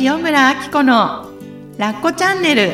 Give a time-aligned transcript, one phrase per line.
[0.00, 1.30] 塩村あき子の
[1.78, 2.72] ラッコチャンネル。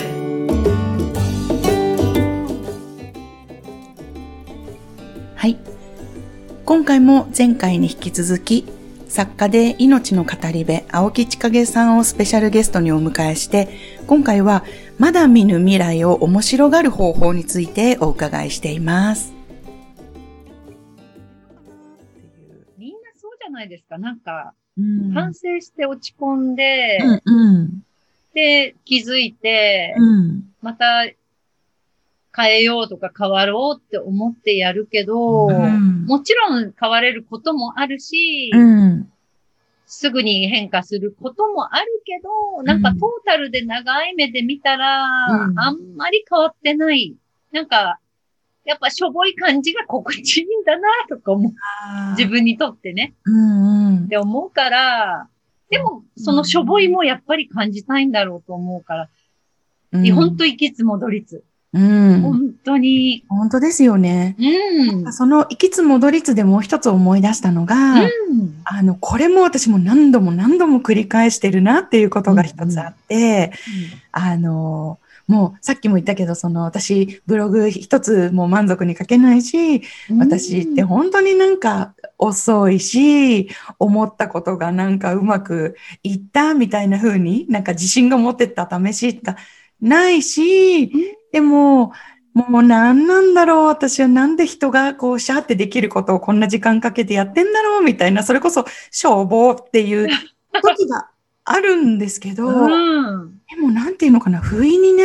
[5.37, 5.59] はい。
[6.65, 8.65] 今回も前回に引き続き
[9.09, 13.69] 作家で命の語り部青木千景さんをスペシャルゲストにお迎えして
[14.07, 14.65] 今回は
[14.99, 19.35] まだ見ぬ未来を面白がる方法についてお伺いしています。
[22.79, 23.99] みんなそうじゃないですか。
[23.99, 25.13] なんか、うん。
[25.13, 27.83] 反省して落ち込んで、うんうん。
[28.35, 30.45] で、気づいて、うん。
[30.63, 31.07] また
[32.37, 36.07] 変えようとか変わろうって思ってやるけど、うん。
[36.07, 39.13] もちろん変われることもあるし、うん。
[39.87, 45.59] すぐに変化することもあるけど、なんかトータルで長い目で見たら、うん。
[45.59, 47.17] あんまり変わってない。
[47.51, 47.99] なんか、
[48.65, 51.53] やっぱしょぼい感じが心地いいんだなとか思う。
[52.17, 53.15] 自分にとってね。
[53.25, 55.29] うんうんって思うから、
[55.71, 59.09] でも、そのしょぼいもやっぱり感じたいんだろうと思うから、
[59.93, 61.43] うん本当行きつ戻りつ。
[61.73, 63.25] うん本当に。
[63.29, 64.37] 本当ですよね。
[64.39, 65.13] うん。
[65.13, 68.61] その行きつ戻りつでもう一つ思い出したのが、うん。
[68.65, 73.53] あの、これも私も何度も何度も繰り返してるなっていうことが一つあって、
[74.11, 74.99] あの、
[75.31, 79.83] もうさっきも言ったけど、その私ブログ一つも満足に書けないし、
[80.19, 89.37] 私って本当になんか遅いし、思ったことがなんかうまくいったみたいな風になんか自信が持ってった試しが
[89.81, 90.91] ないし、
[91.31, 91.93] でも、
[92.35, 100.09] もう何なんだろう私はなんで人がこうシャーってできることをこんな時間かけてやってんだろうみたいな、それこそ消防っていう
[100.61, 101.09] 時が
[101.45, 103.41] あるんですけど、うん。
[103.49, 105.05] でもなんていうのかな、不意にね、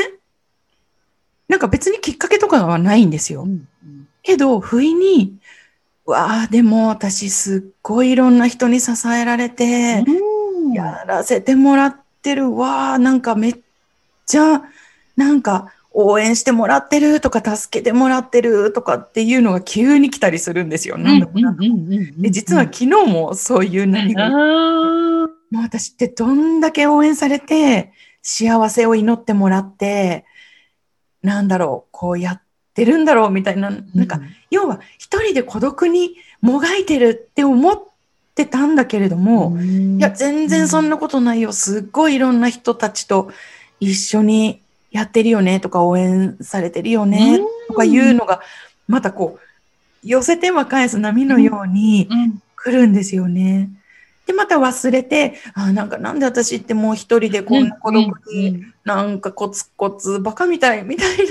[1.47, 3.43] なんか別にきっかけとかはないんですよ。
[3.43, 3.67] うん
[4.25, 5.38] けど、不意に、
[6.05, 10.73] わあ、でも私すっごいいろんな人に支えられて、うん。
[10.73, 13.55] やらせてもらってるわあ、なんかめっ
[14.25, 14.63] ちゃ、
[15.15, 20.97] なんか応援してもらってるとか助けてもらってるとかっていうのが急に来たりするんですよ。
[20.97, 21.52] なんだかな。
[21.52, 24.30] んで実は昨日もそういう何が、あ
[25.52, 30.25] もう私ってどんだけ応援されて、幸せを祈ってもらって、
[31.25, 32.41] なんだろう、こうやっ
[32.73, 34.21] てるんだろうみたいな、ーなんか、
[34.52, 37.81] 要は一人で孤独にもがいてるって思っ
[38.36, 41.52] てたんだけれども、いや、全然そんなことないよ。
[41.52, 43.31] すっごいいろんな人たちと
[43.80, 48.41] 一緒にやってるよねとか応援されてるよねとかいうのが、
[48.87, 52.41] またこう、寄せては返す波のようにうん。
[52.65, 53.69] 来るんですよね。
[54.25, 61.23] で、また忘れて、あなんかなんで私ってもう一人でこんな孤独に、なんかコツコツバカみたい みたいな。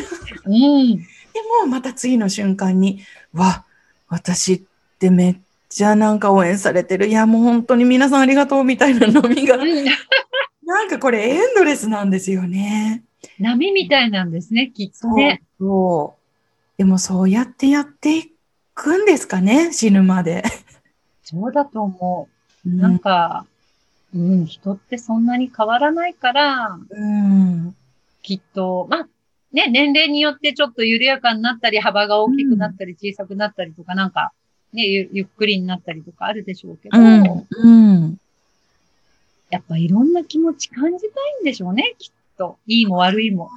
[0.46, 3.00] うんうんでもまた次の瞬間に、
[3.32, 3.64] わ、
[4.08, 4.62] 私っ
[5.00, 5.36] てめっ
[5.68, 7.08] ちゃなんか応援されてる。
[7.08, 9.84] いや、もう本当に皆さんありがとうみたいな飲みが、うん
[10.64, 13.02] なんかこれエンドレスなんですよね。
[13.38, 15.42] 波みたいなんですね、きっとね。
[15.58, 16.78] そう。
[16.78, 18.32] でもそうやってやってい
[18.74, 20.44] くんですかね、死ぬまで。
[21.22, 22.33] そうだと思う。
[22.66, 23.46] うなんか、
[24.14, 27.76] うん、人ってそんなに変わらないから、うん。
[28.22, 29.08] きっと、まあ、
[29.52, 34.32] ね、年齢によってちょっと緩やかになったり、幅が大きくなったり、小さくなったりとか、なんか、
[34.72, 37.46] ね、ゆゆっくりになったりとかあるでしょうけど、うん。
[37.50, 38.18] うん。
[39.50, 42.58] やっぱいろんな気持ち感じたいんでしょうね、きっと。
[42.66, 43.50] いいも悪いも。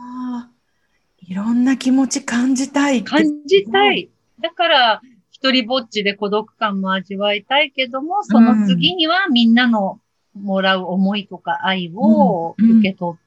[1.27, 3.03] いろんな気持ち感じたい。
[3.03, 4.09] 感じたい。
[4.39, 5.01] だから、
[5.39, 10.01] 一人ぼっちで孤独感も味わいたいけども、その次にはみんなの
[10.33, 13.19] もらう思いとか愛をうん受け取っ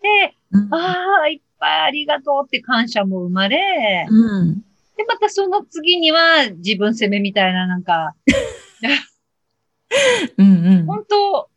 [0.00, 0.74] て、うん。
[0.74, 4.54] ああ、いっぱいありがとうって感謝も生まれ、うん。
[4.96, 8.16] で、またその次には自分責めみたいななんか、
[10.36, 10.66] うん。
[10.66, 10.86] うん。
[10.86, 11.48] 本当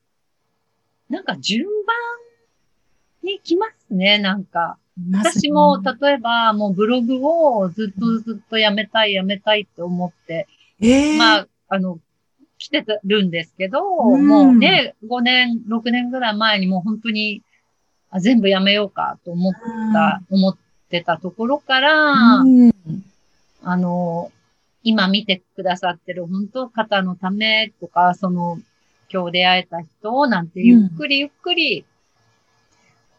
[1.10, 1.74] なんか順番
[3.24, 4.78] に来ますね、なんか。
[5.12, 10.48] 私も、例えば、もうブログをずっとずっとやめたい、やめたいって思って、
[10.82, 12.00] ええまあ、あの、
[12.60, 14.28] 来てるんですけど、うん。
[14.28, 17.42] もうね、5年、6年ぐらい前にもう本当に、
[18.12, 19.54] あ全部やめようかと思っ
[19.94, 20.58] た、思っ
[20.90, 22.72] てたところから、うん。
[23.64, 24.32] あの、
[24.84, 28.60] 今見てくださってる本当方のためとか、その、
[29.12, 31.86] 今日出会えた人なんてゆっくりゆっくり、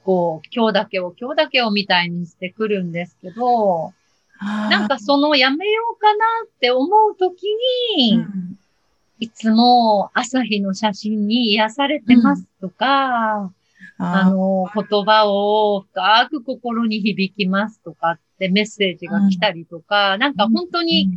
[0.05, 3.93] こう、今日だけを今日だけをみたいにしてくるんですけど、
[4.41, 7.45] ななんかそのやめようかなって思うとき
[7.97, 8.59] に、うん
[9.21, 13.53] いつも朝日の写真に癒されてますとか、あ
[13.99, 21.09] あの、言葉を深く心に響きますとかってメッセージが来たりとか、なんか本当に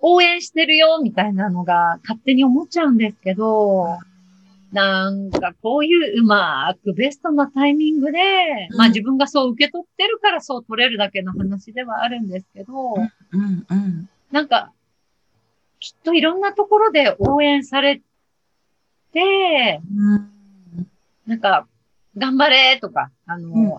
[0.00, 3.98] 応援してるよみたいなのが勝手に思っちゃうんですけど、
[4.74, 8.18] なんかこういううまくベストなタイミングで、
[8.76, 14.08] まあ自分がそう受け取ってるからそう取れるだけの話ではあるんですけど、うんうん。
[14.32, 14.72] なんか、
[15.78, 18.02] きっといろんなところで応援され
[19.12, 20.30] て、うん
[21.24, 21.68] なんか、
[22.18, 23.78] 頑張れとか、あの、う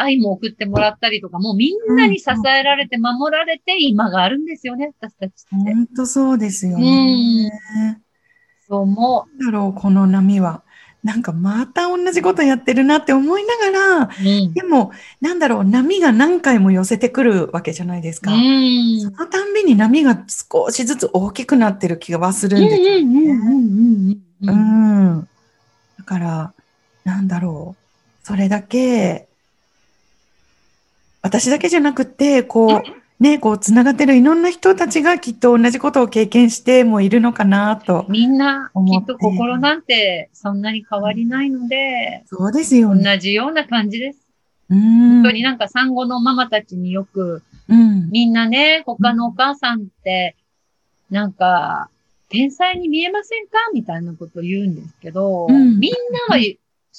[0.00, 5.74] 愛も送ってもらったりとか、もうみんなに支えられて守られて今があるんですよね、私たちって。
[5.74, 7.50] 本当そうですよね。
[8.68, 10.62] そう思なんだろう、この波は。
[11.04, 14.08] なんかまた同じことやってるなって思いながら、う。
[14.20, 14.52] うん。
[14.52, 18.32] でも、なんだろう、波が何回も寄せてくるわけじゃないですか。
[18.32, 19.00] うん。
[19.00, 24.18] そのたんびに波が少しずつ大きくなってる気がするんですよね。
[24.42, 24.52] う。
[24.52, 25.28] ん。
[25.98, 26.52] だから、
[27.04, 28.26] なんだろう。
[28.26, 29.28] それだけ、
[31.22, 38.06] 私だけじゃなくて、こう、ね、こう、つながってるいろんな人たちがきっと同じことを経験してもいるのかなと。
[38.08, 43.18] みんな、きってと心なんてそんなに変わりないので、そうですよ同ね。
[43.18, 44.20] じような感じです。
[44.70, 45.22] うん。
[45.22, 48.08] 本当になんか産後のママたちによく、うん。
[48.10, 50.36] みんなね、他のお母さんって、
[51.10, 51.88] なんか、
[52.28, 53.56] 天才に見えませんか？
[53.72, 55.92] みたいなことを言うんですけど、うんみん
[56.28, 56.38] なは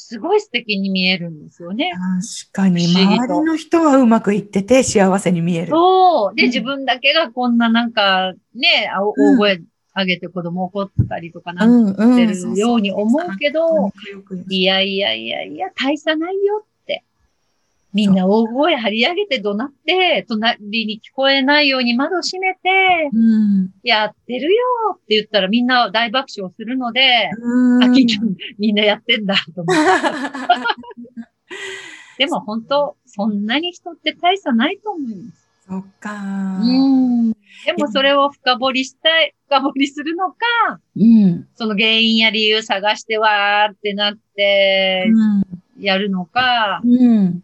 [0.02, 1.92] すごい素敵に見えるんですよね。
[2.54, 5.72] 確かに、周りの人はうまくいってて幸せに見える。
[5.72, 6.36] そう。
[6.36, 9.62] で、うん自分だけがこんななんか、ね、大声
[9.94, 12.16] 上げて子供怒ったりとかなうん。
[12.16, 13.92] てるように思うけど、
[14.48, 16.70] いやいやいやいや、大差ないよって。
[17.94, 22.60] みんな大声張り上げて怒鳴って、隣に聞こえないように窓閉めて、
[23.12, 23.72] うん。
[23.84, 24.62] やってるよ
[24.96, 27.92] って言ったらみんな大爆笑するので、うん。
[28.60, 29.82] みんなやってんだと思って。
[32.26, 35.50] でも本当、そんなに人って大差ないと思います。
[35.68, 36.60] そっか。
[36.62, 37.32] うん。
[37.32, 40.36] でもそれを深掘りしたい、深掘りするのか、
[40.96, 41.48] うん。
[41.56, 45.08] その原因や理由探してわーってなって、
[45.80, 47.44] やるのか、うん。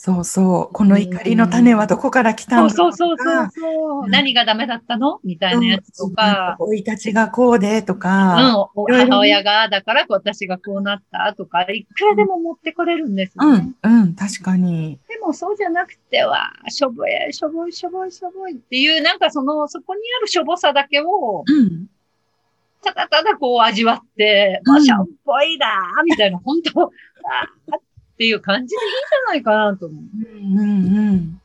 [0.00, 0.72] そうそう。
[0.72, 5.18] この怒りの種はどこから来たんだそうそうそうそう何がダメだったの？
[5.24, 8.70] みたいなやつとか、生い立ちがこうでとうん、か。
[8.76, 9.10] おいろいろね。
[9.10, 13.74] 母親が、だから私がこうなったとか、いくらでも持ってこれるんですよね。
[13.82, 15.00] うん、うん、確かに。
[15.08, 21.86] でもそうじゃなくては、しょぼい、しょぼい、しょぼい、しょぼいっていう、なんかその、そこにあるしょぼさだけを、うん。
[22.84, 24.72] ただただこう味わって、うん。
[24.74, 27.78] まあ、しょっぽいだーみたいな、本当あー
[28.18, 30.02] っていう感じでいいんじゃないかなと思う。
[30.02, 31.40] うん、うん、うん。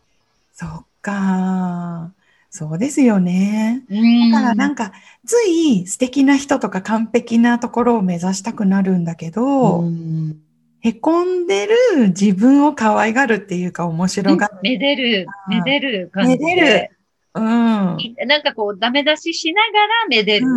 [0.54, 2.12] そっか。
[2.50, 3.84] そうですよね。
[3.92, 4.92] うんだからなんか、
[5.24, 10.40] つい素敵な人とか完璧なところを目指したくなるんだけど、うん
[10.82, 14.54] へこんでる自分を可愛がるっていうか面白がる。
[14.64, 16.44] めでる、めでる感じで。
[16.44, 16.98] めでる
[17.36, 17.44] うん。
[17.44, 20.48] なんかこう、ダメ出ししながらめでる。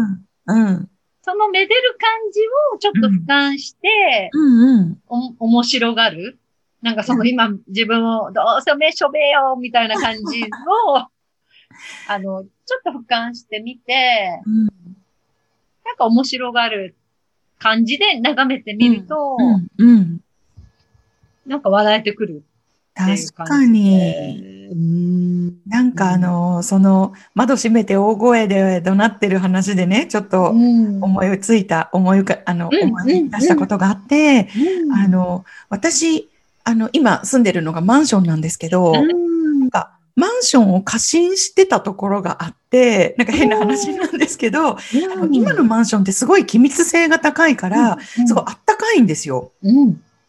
[0.47, 0.67] うん。
[0.67, 0.91] うん。
[1.27, 2.41] そのめでる感じ
[2.75, 4.99] をちょっと俯瞰して、うんうん。
[5.09, 6.39] お、面白がる。
[6.83, 10.99] なんかその今自分をどうせめしょべよみたいな感じを、
[12.09, 14.67] あの、ちょっと俯瞰してみて、うん
[15.85, 16.97] なんか面白がる
[17.59, 19.37] 感じで眺めてみると、
[19.79, 19.87] うん。
[19.89, 20.21] うん。
[21.47, 22.45] なんか笑えてくる
[22.97, 24.71] 確かに。
[25.67, 31.03] なんかあの、その、窓閉めて大声で怒鳴ってる話でね、ちょっとうん。
[31.03, 34.49] 思いついた、思い浮か、あの、うん思い出したことがあって、
[34.83, 36.29] うんあの、私、
[36.65, 39.61] あの、今住んでるのがマンションなんですけど、うん。
[39.61, 44.79] なんか、マンションを過信してたところがあって、なんか変な話なんですけど、あ
[45.15, 49.53] の今のマンションってすごい気密性が高いから、すごいあったかいんですよ。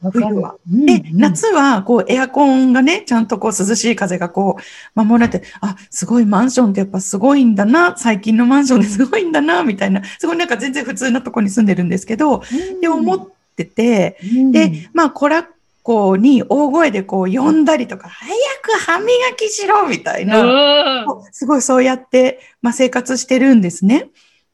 [0.02, 0.56] 冬は。
[0.72, 4.58] うんで、夏はこうエアコンがね、ちゃんとこう涼しい風がこ
[4.96, 12.42] う守られて、あ、すごいマンションってやっぱすごいんだな、最近のマンションですごいんだな、みたいな、すごいなんか全然普通なとこに住んでるんですけど、っ
[12.80, 14.18] て思ってて、
[14.52, 15.46] で、まあ、コラッ
[15.82, 21.06] コに大声でこう呼んだりとか、早く歯磨きしろみたいな、うん。
[21.32, 24.10] すごいそうやって、まあ、生活してるんですね。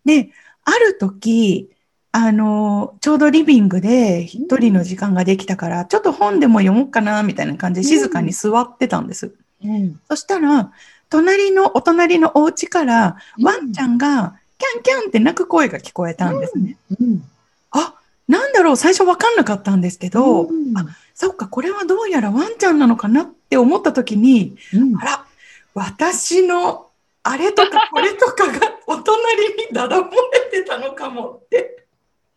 [0.05, 0.29] で、
[0.63, 1.69] ある時、
[2.15, 9.33] あの、ちょうどリビングで一人の時間ができたから、ちょっと本でも読もうかな、みたいな感じで静かに座ってたんです。
[9.65, 9.99] うん。
[10.07, 10.71] そしたら、
[11.09, 13.45] 隣の、お隣のお家から、うん。
[13.45, 16.77] ワンちゃんが、キャンキャンって鳴く声が聞こえたんですね。
[17.01, 17.23] うん。
[17.71, 17.95] あ、
[18.27, 20.77] なんだろう、最初わかんなかったんですけど、うん。
[20.77, 24.97] あそっか、これはどうやらワンちゃんなのかなって思った時に、うん。
[24.97, 25.25] あら、
[25.73, 26.91] 私の
[27.23, 30.09] あれとかこれとかがお隣にだだ漏れ
[30.51, 31.82] てたのかもって思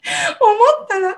[0.85, 1.17] ったら、す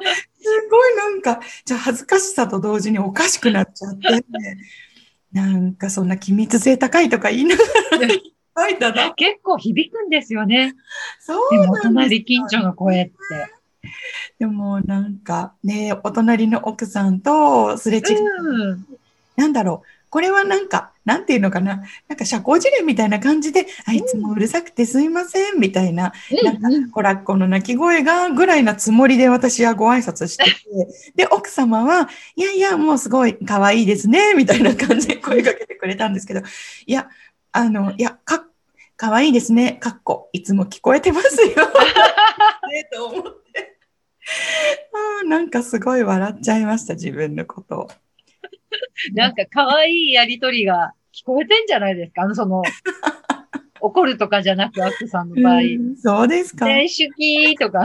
[0.71, 3.99] ごいなんか、じゃあ恥ずかしさと同時におかしくなっちゃって、
[5.33, 7.63] なんかそんな機密性高いとか言いなが
[8.01, 8.21] ら、いっ
[8.55, 9.13] ぱいだな。
[9.13, 10.75] 結構響くんですよね。
[11.21, 13.15] そうでも、なんです隣近所の声って。
[14.39, 18.43] でもなんかね、お隣の奥さんとすれ違う。
[18.43, 18.87] うん。
[19.37, 19.98] なんだろう。
[20.11, 21.83] これはなんか、なんていうのかな？
[22.09, 26.13] なんか社交辞令みたいな感じで、あいつもうるさくてすいません、みたいな。
[26.43, 30.53] なんかうんコラッコの鳴き声がぐらいなつもりで私はご挨拶してて、
[31.17, 36.41] で、奥様は、いやいや、もうすごい可愛いですね、みたいな感じで声かけてくれたんですけど、
[36.87, 37.09] いや、
[37.53, 38.47] あの、いや、か、
[38.97, 41.49] 可愛いですね、かっこ、いつも聞こえてますよ。
[42.69, 43.79] ね、と思って。
[45.23, 47.91] あーなんかすごい笑っちゃいました、自分のことを。
[49.15, 52.23] なんか可愛いやりとりが聞こえてんじゃないですか？
[52.23, 52.63] あの、その、
[53.81, 55.59] 怒るとかじゃなく、アックさんの場合。
[55.59, 56.67] うんそうですか。
[56.67, 57.83] ね、手記とか、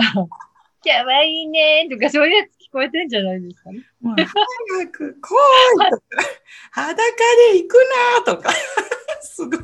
[0.84, 3.80] 可愛いねとか、そういうやつ聞こえてんじゃないですかね？
[4.02, 6.04] もう早く来いとか、
[6.72, 6.96] 裸
[7.54, 7.76] で行く
[8.26, 8.52] なとか、
[9.22, 9.60] すごい。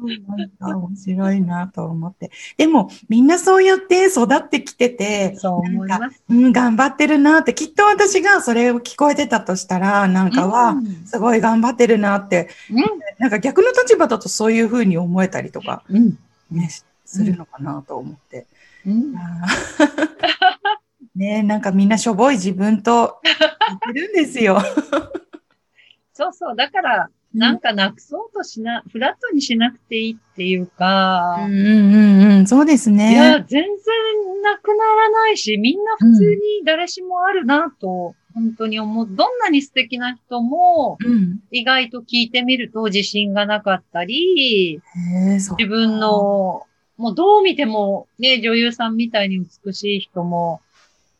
[0.00, 2.30] なんか面白いなと思って。
[2.56, 5.62] でも、みんなそうやって育ってきてて、そ
[6.28, 12.48] うん頑張ってるなって、きっと私がそれを聞こえてたとしたら、なんかは、うんすごい頑張ってるなって、
[13.18, 16.18] なんか逆の立場だとそういうふうに思えたりとか、うん。
[17.04, 18.46] するのかなと思って。
[18.86, 19.14] うん。
[21.16, 23.34] ねなんかみんなしょぼい自分と言
[23.76, 24.60] ってるんですよ。
[26.14, 26.56] そうそう。
[26.56, 33.14] だから、なんかなくそうとしな、フラットにしなくていいっていうか、うんうんうんうん、そうですいね。
[33.14, 33.72] や、全然
[34.42, 39.08] なくならないし、みんな普通に誰しもあるなと、本当に思う。
[39.08, 41.40] どんなに素敵な人も、うん。
[41.50, 44.80] 意外と聞いてみると自信がなかったり、
[45.58, 50.60] 自分の、もうどう見ても、ね、女優さんみたいに美しい人も、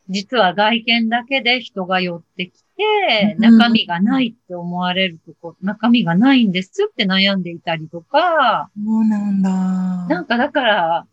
[0.09, 9.49] 実は外見だけで人が寄ってきて、うん中身がないって思われるとこ、中身がないんですって悩んでいたりとか、そうなんだ。
[9.49, 11.07] なんかだから、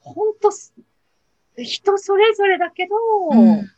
[0.00, 0.72] ほんとす、
[1.56, 2.94] 人それぞれだけど、
[3.32, 3.70] うん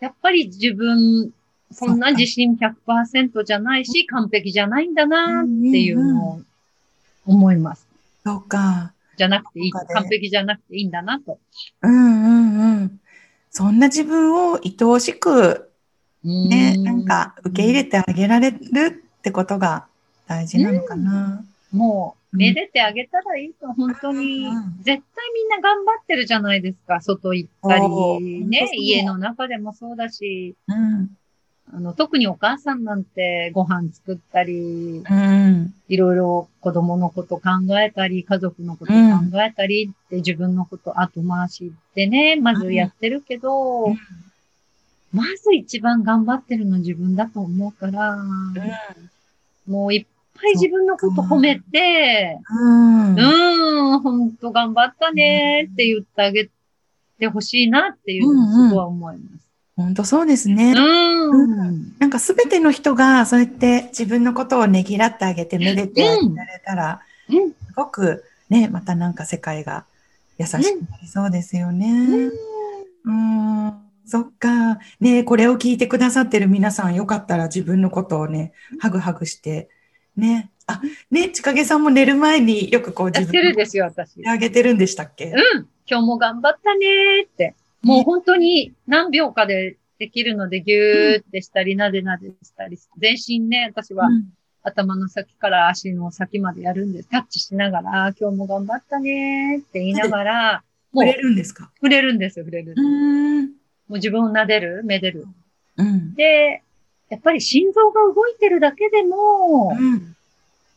[0.00, 1.30] やっぱり自分、
[1.70, 6.40] そんな自信100%じゃないし、完璧じゃないんだなっていうのを
[7.26, 7.86] 思います。
[8.24, 8.94] そうか。
[9.18, 11.38] じゃなくていい、完璧じゃなくていいんだなと。
[11.82, 13.00] うんうんうん。
[13.50, 15.69] そんな自分を愛おしく、
[16.24, 19.86] ね、うなんか受け入れてあげられるってことが
[20.26, 21.44] 大事なのかな。
[21.72, 22.38] もう、うん。
[22.38, 24.46] めでてあげたらいいと、本当に。
[24.46, 24.96] うん、絶対
[25.34, 27.00] みんな頑張ってるじゃないですか。
[27.00, 31.10] 外行ったり、ね家の中でもそうだし、うん。
[31.72, 35.74] あの、特にお母さんなんてご飯作ったり、うん。
[35.88, 37.50] いろいろ子供のこと考
[37.80, 38.98] えたり、家族のこと考
[39.42, 43.98] えたりって自分のこと後回しでね、まずやってるけど、うん
[45.12, 48.16] まず一番頑張ってるの自分だと思うから、
[49.66, 53.14] もういっぱい自分のこと褒めて、うん。
[53.14, 56.48] うーん、ほんと頑張ったねって言ってあげ
[57.18, 59.50] てほしいなっていうのをすごい思います。
[59.76, 60.74] 本当そうですね。
[60.76, 61.98] うん。
[61.98, 67.50] なんかすべての人がそうやって自分のことをねぎらってあげてめでてあげられたら、うん。
[67.50, 69.84] すごくね、またなんか世界が
[70.38, 70.56] 優しく
[70.90, 72.30] なりそうですよね。
[73.04, 73.72] うん、
[74.10, 74.80] そっか。
[74.98, 79.68] ねこれを聞いてくださってる皆さん、よかったら自分のことをね、ハグハグして、
[80.16, 80.50] ね。
[80.66, 80.80] あ、
[81.12, 84.26] ね、ちかげさんも寝る前によくこうや自分てるですよ、私。
[84.26, 85.26] あげてるんでしたっけ？
[85.26, 85.68] うん。
[85.86, 87.54] 今日も頑張ったねーって。
[87.82, 97.08] もう本当に何秒かでできるのでギューってしたり、なでなでしたり、全身ね、私はうん頭の先から足の先までやるんです。
[97.08, 100.62] タッチしながら、今日も頑張ったねーって言いながら、
[100.92, 101.70] もう触れるんですか？
[101.76, 102.74] 触れるんですよ、触れる。
[102.76, 103.59] うーん。
[103.90, 105.26] もう自分を撫でる、めでる。
[105.76, 106.14] うん。
[106.14, 106.62] で、
[107.08, 110.14] やっぱり心臓が動いてるだけでも、うん。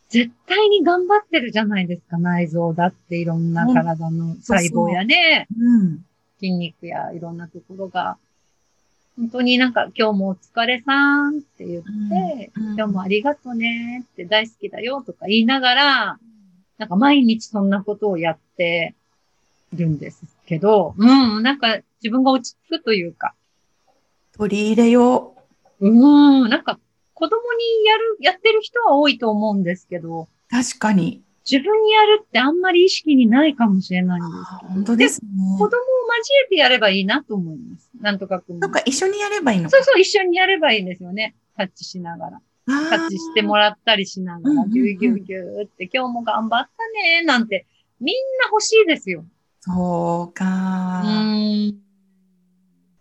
[0.10, 5.48] 絶対に頑張ってるじゃないですか、内臓だっていろんな体の細胞やね。
[5.56, 6.06] うん。
[6.40, 8.18] 筋肉やいろんなところが、
[9.16, 16.20] 本当になんか今日もお疲れさんって言って、うん今日もありがとねって大好きだよとか言いながら、
[16.80, 18.96] なんか毎日そんなことをやって
[19.72, 23.34] るんですけど、うん、なんか自分が落ち着くというか、
[24.38, 25.36] 取り入れよ
[25.80, 26.80] うん、なんか
[27.14, 30.28] 子供にやる、やってる人は多いと思うんですけど、う。
[30.50, 31.22] 確かに。
[31.50, 34.74] 自分にやるってあんまり意識にないかもしれないんですけど。
[34.74, 35.28] 本当ですね。
[35.58, 35.78] 子供を交
[36.46, 37.90] えてやればいいなと思います。
[38.00, 41.36] なんとかくんもなんか一緒にやればいいのかそうそう、一緒にやればいいんですよね。
[41.58, 42.42] タッチしながら。
[42.66, 47.66] タッチしてもらったりしながら、うんうんうんギューギューギューって、今日も頑張ったねなんて、
[48.00, 49.26] みんな欲しいですよ。
[49.66, 51.02] そううか。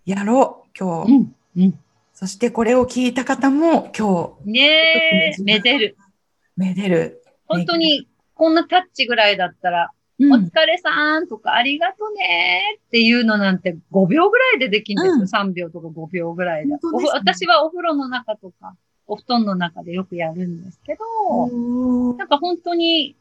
[0.04, 1.12] やろう、今日。
[1.12, 1.36] うん。
[1.56, 1.78] うん。
[2.12, 5.96] そしてこれを聞いた方も今ねえ、めでる。
[6.56, 7.24] 日、めでる。
[7.48, 9.90] 本当に、こんなタッチぐらいだったら、
[10.20, 15.40] お疲れさんとか、ありがとねっていうのなんて5秒ぐらいでできるんですよ。
[15.42, 16.78] うん、3秒とか5秒ぐらいで、ね、
[17.12, 18.76] 私はお風呂の中とか、
[19.08, 23.16] お布団の中でよくやるんですけど、なんか本当に、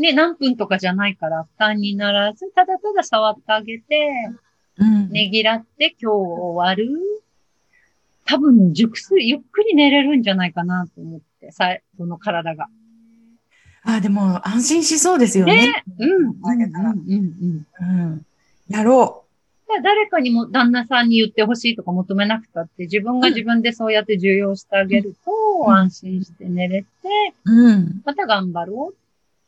[0.00, 4.10] ね、何分とかじゃないから負担にならず、ただただ触ってあげて、
[4.78, 6.88] うん、ねぎらって今日終わる。
[8.24, 12.68] 多分、熟睡、ゆっくり寝れるんじゃないかなと思って、さ、この体が。
[13.82, 15.54] あ、でも安心しそうですよね。
[15.54, 16.08] ねうん。
[16.08, 16.62] うん。
[16.62, 17.66] うん。
[17.80, 18.26] うん。
[18.68, 19.30] やろう。
[19.82, 26.88] 誰かにも旦那さんに言ってほしいとか求めなくたって、自分が自分でそうやって重要してあげると、安心して寝れて、
[27.44, 28.99] うん、また頑張ろう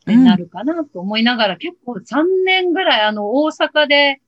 [0.02, 4.20] ってなるかなと思いながら、結構3年ぐらい、あの、大阪で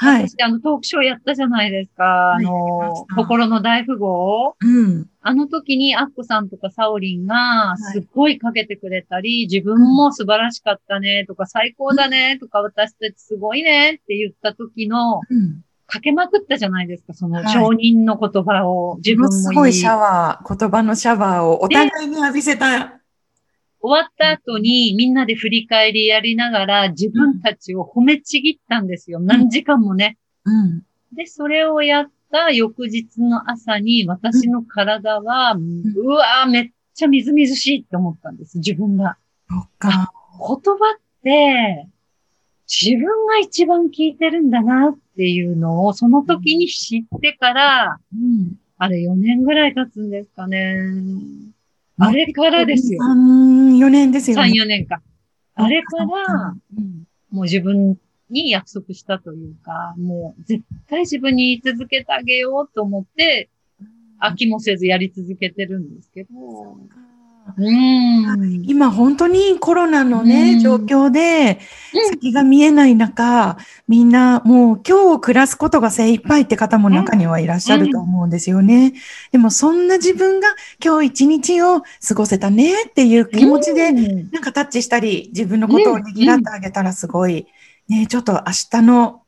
[0.00, 0.28] はい。
[0.28, 2.34] 私、あの、トークショーやったじゃないですか。
[2.34, 4.54] あの、心の大富豪。
[4.60, 5.06] うん。
[5.20, 22.97] あの時に、アッコさんとかサオリンが、すっごいかけてくれたり、自分も素晴らしかったね、とか、最高だね、とか、私たちすごいね、って言った時の、うん、かけまくったじゃないですか、その承認の言葉を自分もすごいシャワー、言葉のシャワーをお互いに浴びせた
[23.80, 29.20] 終わった後にみんなで振り返りやりながら自分たちを褒めちぎったんですよ。
[29.20, 30.18] 何時間もね。
[30.44, 30.82] うん。
[31.14, 39.16] で、それをやった翌日の朝に私の体は、うん、うわぁ、めっちゃみずみずしいって思ったんです、自分が。
[39.48, 40.12] そっか。
[40.38, 41.88] 言葉って、
[42.68, 50.76] 自分が一番聞いてるんだなっていうのを、その時に知ってから、うん、あれ4年ぐらい経つんですかね。
[51.98, 53.00] あれからですよ。
[53.02, 54.50] 3、4年ですよね。
[54.50, 55.02] 3、4年か。
[55.54, 56.54] あれから、
[57.30, 57.98] もう自分
[58.30, 63.50] に約束したというか、もう絶対自分に言い続けてあげようと思って、
[64.20, 66.30] 飽きもせずやり続けてるんですけど。
[67.56, 68.62] うん。
[68.66, 71.60] 今本当にコロナのね、状況で
[72.10, 78.94] 先が見えない中、みんなもう今日を暮らすことが精一杯って方も中にはいらっしゃると思うんですよね。
[79.32, 80.48] でもそんな自分が
[80.84, 87.46] 今日一日を過ごせたねっていう気持ちでなんかタッチしたり自分のことをねぎらってあげたらすごい、
[87.88, 89.22] ね、ちょっと明日の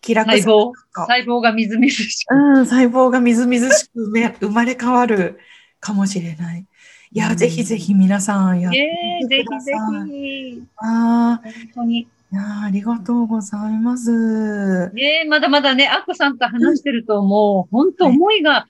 [0.00, 2.34] 気楽さ細胞、細胞がみずみずしく。
[2.34, 4.06] うん、細胞がみずみずしく
[4.40, 5.38] 生まれ変わる
[5.80, 6.66] かもしれない。
[7.12, 9.74] いや、ぜひぜひ皆さんやってみてください。
[9.74, 10.62] えー、ぜひぜひ。
[10.76, 12.08] ああ、本当に。
[12.32, 14.90] いやありがとうございます。
[14.90, 18.64] ねまだまだね、アッコさんと話してると、もう、本当思いが、はい、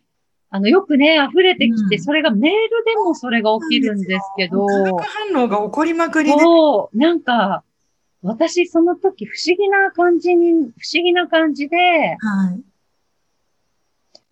[0.51, 4.66] あの、よくね、溢れてきて、うん、それがメールでもそれが起きるんですけど。
[4.66, 6.38] 化学反応が起こりまくりで。
[6.38, 7.64] そう、なんか、
[8.22, 12.62] 私その時不思議な感じに、不思議な感じで、はい。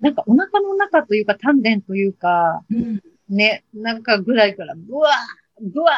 [0.00, 5.92] なんかお腹の中というか丹田というか、うんね、なんかぐらいから、ブワー、ブワ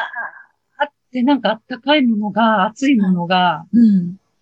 [0.81, 3.65] ーってなんかあったかいものが、熱いものが、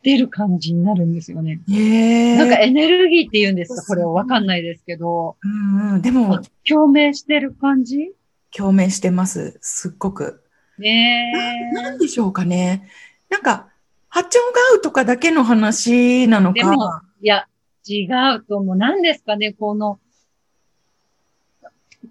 [0.04, 1.62] 出る感じになるんですよね。
[1.68, 3.88] へなんかエネルギーって言うんですか？
[3.88, 5.36] これはわかんないですけど。
[5.42, 8.12] うんうん、でも、共鳴してる感じ？
[8.56, 9.58] 共鳴してます。
[9.62, 10.44] すっごく。
[10.78, 11.32] ね
[11.72, 11.74] え。
[11.74, 12.88] なんでしょうかね。
[13.30, 13.70] なんか、
[14.10, 16.54] 波長が合うとかだけの話なのか。
[16.54, 17.48] でも、いや、
[17.88, 18.76] 違うと思う。
[18.76, 20.00] 何ですかね、この、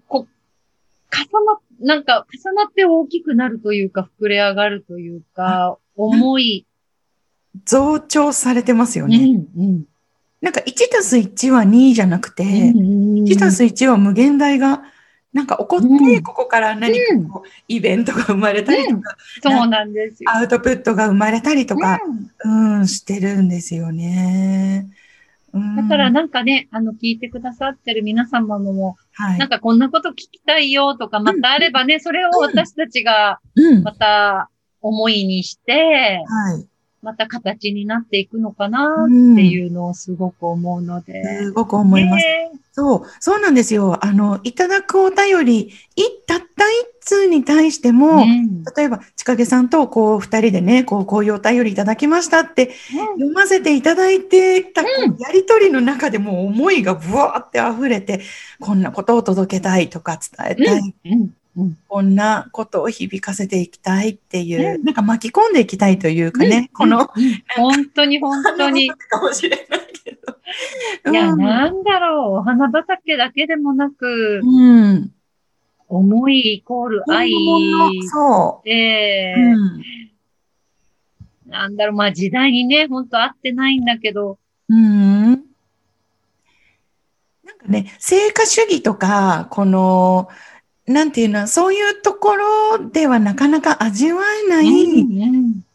[0.07, 0.27] こ、
[1.23, 1.45] 重
[1.79, 6.65] な、なんか重なって大きくなるというか、膨れ上がるというか、重い。
[7.65, 9.17] 増長されてますよね。
[9.55, 9.85] うんうん、
[10.41, 14.83] なんか1たす1は2じゃなくて、1たす1は無限大が、
[15.31, 20.31] なんか起こって、ここから何かこう、イベントが生まれたりとか、そうなんですよ。
[20.31, 21.99] アウトプットが生まれたりとか、
[22.43, 24.87] うん、してるんですよね。
[25.77, 33.39] だからなんかね、あの、聞いてくださってる皆様も、はい、なんかこんなこと聞きたいよとか、またあればね、それを私たちが、
[33.83, 34.49] また
[34.81, 36.67] 思いにして、はい、
[37.05, 41.21] また形になっていくのかなっていうのをすごく思うので。
[41.21, 44.03] うん、すごく思います、えー、そう、そうなんですよ。
[44.03, 45.71] あの、いただくお便り、い、
[46.25, 52.71] たった一通に対しても、うん、例えば、ちかげさんと、こう、二人でね、こう、こういうお便りいただきましたって、
[53.13, 58.21] 読ませていただいてた、こうやりとりの中でも思いがブワーって溢れて、
[58.59, 60.95] こんなことを届けたいとか伝えたい。
[61.57, 61.77] うん。
[61.87, 67.09] こんなことを響かせていきたいっていう、なんか巻き込んでいきたいというかね、この、
[67.55, 68.89] 本当に 本当に。
[68.89, 70.17] かもしれないけ
[71.05, 71.11] ど。
[71.11, 75.11] いや、なんだろう、お花畑だけでもなく、うん、
[75.87, 77.31] 思いイコール愛。
[78.11, 78.67] そう。
[78.67, 85.31] で、うん、なんだろう、まあ時代にね、本当合ってないんだけど、うん。
[85.31, 85.35] な
[87.53, 90.27] んかね、成果主義とか、この、
[90.87, 95.65] なんていうの、そういうところではなかなか味わえない、うんうん、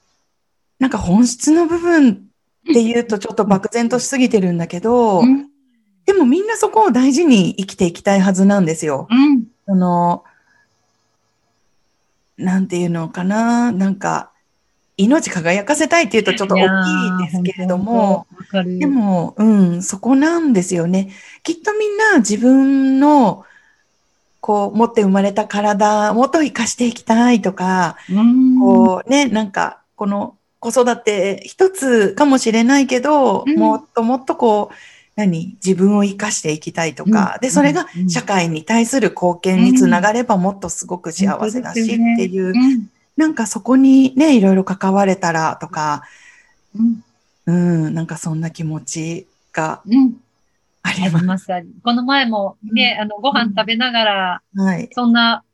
[0.79, 2.31] なんか本質の部分
[2.71, 5.49] っていうとちょっと漠然としすぎてるんだけど、うん。
[6.07, 9.07] でもみんなそこを大事に生きていきたいはずなんですよ。
[9.11, 9.45] うん。
[9.67, 10.25] その、
[12.37, 14.31] なんていうのかな、なんか、
[14.97, 18.27] 命輝かせたいっていうとちょっと大きいですけれども。
[18.53, 21.11] でも、うん、そこなんですよね。
[21.43, 23.45] きっとみんな自分の、
[24.41, 33.59] こう、持って生まれた体、もっと生かしていきたいとか、うん、こうね、なんか、この子育て一つかもしれないけど、うん。
[33.59, 34.75] もっともっとこう、
[35.17, 37.41] 何自分を生かしていきたいとか、うん。
[37.41, 38.09] で、それがうん。
[38.09, 41.85] 社会に対する貢献につながればもっとすごく幸せだしっ
[42.17, 42.89] ていう、うん。
[43.17, 46.03] なんかそこにね、いろいろ関われたらとか、
[46.75, 47.05] うん。
[47.47, 47.53] う
[47.91, 50.20] ん、なんかそんな気持ちがうん。
[50.83, 51.47] ああります。
[51.83, 54.89] この前もね、あの、ご飯食べながら、はい。
[54.93, 55.45] そんな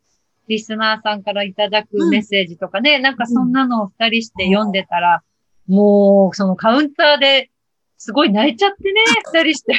[0.48, 5.22] リスナーさんからいただくメッセージとかね、なんかそんなのを二人して読んでたら、
[5.66, 7.50] もう、そのカウンターで
[7.96, 9.00] すごい泣いちゃってね、
[9.32, 9.74] 二人して。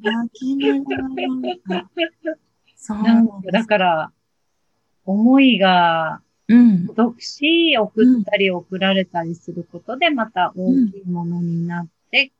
[0.00, 1.88] 泣きながら
[2.76, 4.12] そうなんか、だから、
[5.04, 6.86] 思いがうん。
[6.86, 12.32] 届くし、送ったり送られたりすることで、また大きいものになって、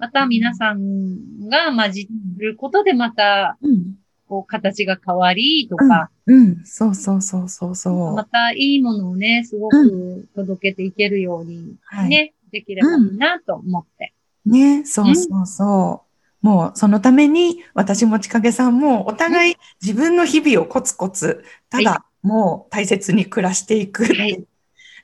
[0.00, 2.08] また皆さんが混じ
[2.38, 3.96] ることで、また、うん。
[4.26, 6.64] こう、形が変わりとか、うん。
[6.64, 14.14] そうそうそうそうそまたいいものをね、すごく届けていけるように、はいね、できればいいなと思って。
[14.46, 14.50] う。
[14.50, 16.04] ね、そうそうそ
[16.42, 16.46] う。
[16.46, 24.44] もうそのために私もちかげさんもお互い自分の日々をコツコツ、ただもう大切に暮らしていくはい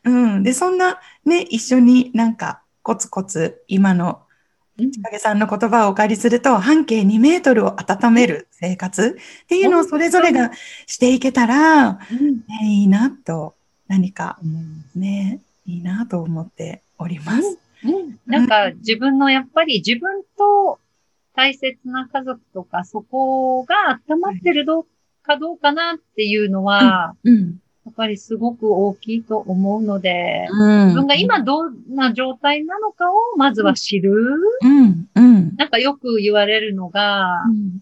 [0.04, 0.42] うん。
[0.42, 4.22] で、そんなね、一緒になんかコツコツ今の
[4.78, 4.90] うん。
[4.90, 10.50] ちかげさんの言葉をお借りすると、半径2メートルを温める生活っていうのをそれぞれが
[10.86, 12.00] していけたら、ね、
[12.64, 13.54] いいなと、
[13.88, 14.38] 何か
[14.94, 17.58] ね、いいなと思っております。
[17.84, 18.18] うん。
[18.26, 20.78] なんか自分のやっぱり自分と
[21.34, 24.86] 大切な家族とかそこが温まってるどう
[25.22, 27.60] かどうかなっていうのは、うん。
[27.86, 30.86] やっぱりすごく大きいと思うので、うん。
[30.86, 34.12] 自分が今どんな状態なのかをまずは知る。
[34.62, 35.56] うん、うん。
[35.56, 37.80] なんかよく言われるのが、うん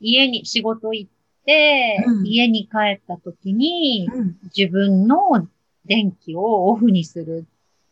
[0.00, 1.10] 家に仕事行っ
[1.46, 5.46] て、うん家に帰った時にうん自分の
[5.86, 7.46] 電気をオフにする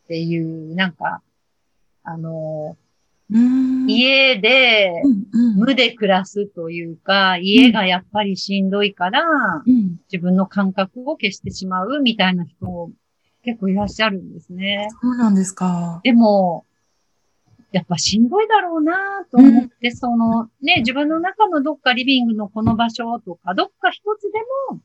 [0.04, 1.22] っていう、なんか、
[2.02, 2.76] あの、うん。
[3.86, 5.02] 家で。
[5.56, 9.22] 無で暮らすというか、家がやっぱりしんどいから、
[9.66, 10.00] うん。
[10.10, 12.90] 自分の感覚を消してしまうみたいな人
[13.42, 14.88] 結構いらっしゃるんですね。
[15.00, 16.00] そうなんですか。
[16.04, 16.64] でも、
[17.72, 24.38] やっぱしんどいだろうなと思って、そのね、自分の中のどっかリビングのこの場所とか、どっか一つで
[24.70, 24.80] も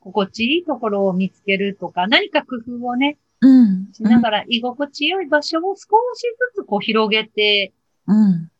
[0.00, 3.88] 心地いいところを見つけるとか、何か工夫をね、うん。
[3.92, 5.76] しながら居心地良い場所を少
[6.14, 6.22] し
[6.54, 7.72] ずつこう広げて
[8.06, 8.50] うん。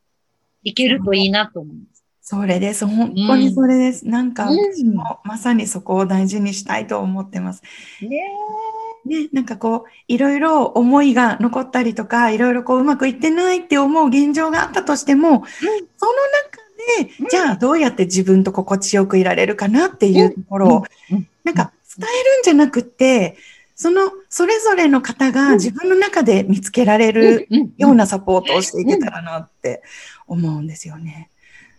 [0.62, 2.04] いけるといいなと思います。
[2.22, 2.87] それです。
[2.87, 4.06] 本当にそれです。
[4.09, 7.62] なんか、うん私もまさにそこを大事にしたいと思ってます。
[8.02, 8.09] ね
[9.06, 16.66] ね、なんかこう、いろいろ思いが残ったりとか、いろいろこう、うまくいってないって思う現状があったとしても、その中
[16.98, 23.37] で、うんじゃあどうやって自分と心地よくいられるかなっていうところを、うんうんなんか伝えるんじゃなくって、
[23.76, 29.82] その、それぞれの方が自分の中で見つけられるうんようなサポートをしていけたらなって
[30.26, 31.30] 思うんですよね。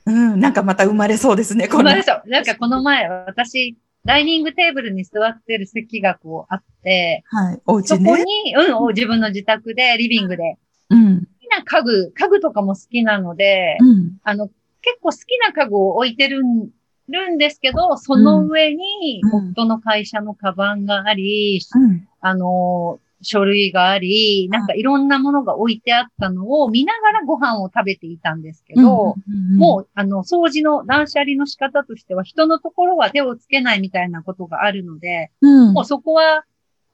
[0.06, 1.84] うん、なんかまた生まれそうですね、この。
[1.84, 8.10] なんかこの前、私、ダイニングテーブルに座ってる席がこうあって、はい、おそ家ね。
[8.12, 10.58] こに、うん、お自分の自宅で、リビングで、
[10.92, 14.50] うん、好きな家具、家具とかも好きなので、うん、あの、
[14.82, 16.70] 結構好きな家具を置いてるん
[17.10, 36.46] るんですけど、その上にうん夫の会社のカバンがあり、うん、あの、書類があり、なんかいろんなものが置いてあったのを見ながらご飯を食べていたんですけど、うん、もう、あの、掃除の断捨離の仕方としては、人のところは手をつけないみたいなことがあるので、うん、もうそこは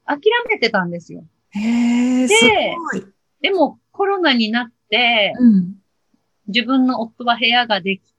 [0.05, 1.25] 諦めてたんですよ。
[1.49, 1.59] へ
[2.23, 2.75] え、で。
[3.41, 5.75] でも、コロナになって、うん、
[6.47, 8.12] 自分の夫は部屋ができて、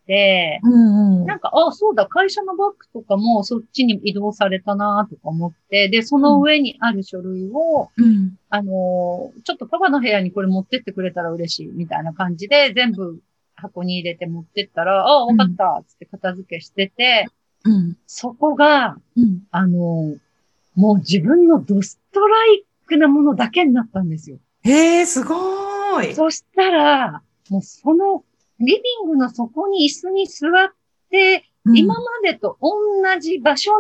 [0.63, 1.27] うん、うん。
[1.27, 13.21] なんか、あ、そうだ、会社のバッグとかもそっちに移動されたなとか思って、で、その上にある書類を、うん、あのーちょっとパパの部屋にこれ持ってってくれたら嬉しい、みたいな感じで、全部
[13.55, 17.27] 箱に入れて持ってったら、あ、わかった、つって片付けしてて、
[17.65, 19.43] うん、そこが、うん。
[19.51, 20.19] あのー
[20.75, 24.39] もう自分のドストライクなものだけになったんですよ。
[24.63, 26.15] へえ、すごい。
[26.15, 28.25] そしたら、もうその、
[28.61, 30.71] リビングのそこに椅子に座っ
[31.11, 32.71] て、うん今までと同
[33.21, 33.79] じ場所な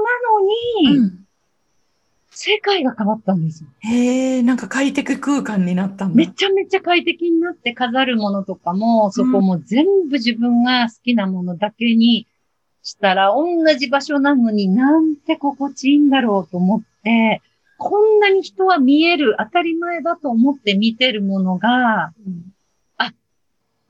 [0.89, 1.27] のに、うん、
[2.31, 3.69] 世界が変わったんですよ。
[3.81, 6.15] へえ、なんか快適空間になったんだ。
[6.15, 12.27] めちゃめちゃ快適になって飾るものとかも、そこも全部自分が好きなものだけに
[12.83, 17.43] したら、同じ場所なのになんて心地いいんだろうと思って、
[17.77, 22.54] こんなに人は見える、当たり前だと思って見てるものが、うん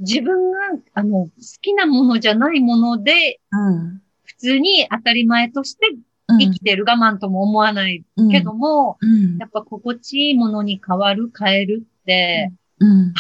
[0.07, 0.59] 自分が、
[0.95, 4.03] あの、好きなものじゃないもので、うん。
[4.23, 5.87] 普通に当たり前として
[6.29, 13.15] 生きてる我慢とも思わないうんけども、うんやっぱ心地いいものに変わる、変えるって、うん。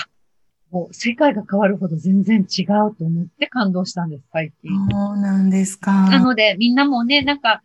[0.70, 4.70] もう世界が変わるほど全然違うと思って感動したんです、最近。
[4.90, 6.10] そうなんですか。
[6.10, 7.62] なので、みんなもね、なんか、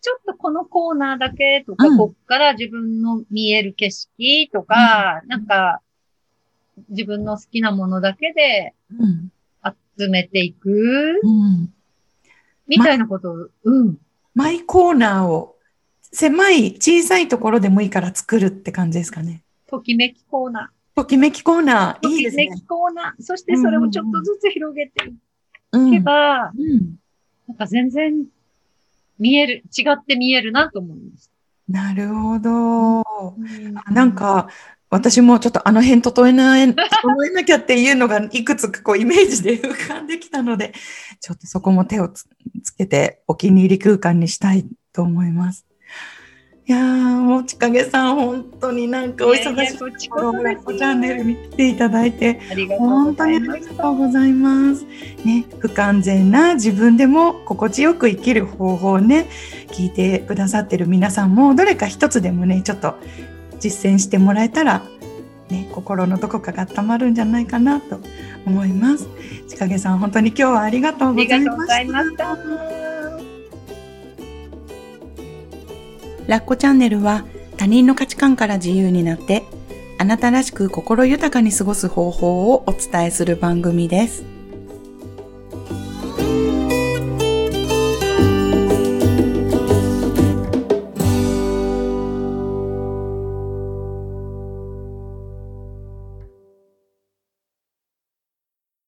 [0.00, 5.80] ちょっとこのコーナーだけとか、うんこっから自分の見える景色とか、なんか、
[6.88, 9.30] 自分の好きなものだけでうん。
[9.98, 11.72] 集めていく、うん。
[12.68, 13.98] みたいなことを、うん。
[14.34, 15.56] マイコーナーを
[16.12, 19.42] 狭い小さいところでもいいから作るって感じですかね。
[19.66, 22.00] ときめきコーナときめきコーナー。
[22.00, 22.46] とー、いいですね。
[22.46, 23.22] きめきコーナー。
[23.22, 25.14] そしてそれをちょっとずつ広げてい
[25.72, 26.96] うんけば、うん。
[27.48, 28.24] なんか全然
[29.18, 31.28] 見える、違って見えるなと思いまし
[31.68, 33.04] なるほど。
[33.84, 33.90] た。
[33.92, 34.48] なん、か、
[34.90, 40.72] 私もちょっとあの辺整えな、 整えなきゃっていうのがいくつかこうイメージで浮かんできたので、
[41.20, 42.26] ちょっとそこも手をつ
[42.62, 45.66] つけてお気に入り空間にしたいと思います。
[46.66, 52.40] いやー、もうちかげさん、本当になんかお忙しいところ、チャンネルに来ていただいて、
[52.78, 53.38] 本当にあ。
[53.38, 54.84] りがとうございます。
[55.24, 59.28] ね、不完全な自分でも心地よく生きる方法をね、
[59.68, 62.96] 聞いてくださってる皆さんも、どれか一つでもね、ちょっと
[63.58, 64.82] 実践してもらえたら、
[65.48, 68.00] ね、心のどこかが温まるんじゃないかなと
[68.46, 69.08] 思います。
[69.48, 71.68] ちかげさん、本当に今日はありがとうございりがとうごまし。
[71.68, 72.38] ざいました。
[76.26, 77.24] ラッコチャンネルは
[77.56, 79.44] 他人の価値観から自由になって、
[79.98, 84.37] あなたらしく心豊かに過ごす方法をお伝えする番組です。